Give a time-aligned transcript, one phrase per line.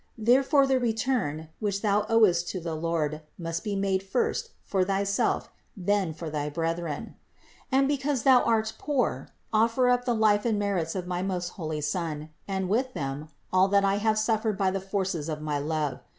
[0.17, 5.51] Therefore the return, which thou owest to the Lord, must be made first for thyself
[5.75, 7.13] and then for thy brethren.
[7.71, 11.81] And because thou art poor, offer up the life and merits of my most holy
[11.81, 15.99] Son, and with them, all that I have suffered by the forces of my love.